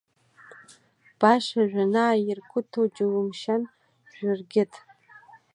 [1.19, 3.63] Баша Жәанаа ирқыҭоу џьумшьан
[4.15, 4.73] Жәыргьыҭ!